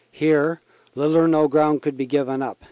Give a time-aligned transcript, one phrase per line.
[0.09, 0.61] Here...
[0.95, 2.57] little or no ground could be given up."